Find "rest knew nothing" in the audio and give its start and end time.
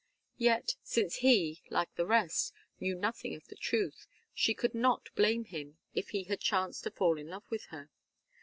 2.07-3.35